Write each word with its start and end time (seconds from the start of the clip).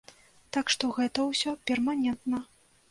Так 0.57 0.73
што 0.75 0.89
гэта 0.97 1.27
ўсё 1.29 1.55
перманентна. 1.69 2.47